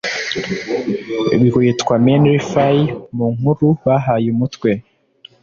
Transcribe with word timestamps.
rwitwa 1.53 1.93
menlify 2.05 2.77
mu 3.15 3.27
nkuru 3.35 3.65
bahaye 3.83 4.27
umutwe 4.35 4.71